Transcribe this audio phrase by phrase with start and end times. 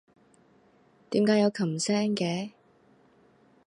[1.11, 2.53] 點解有琴聲嘅？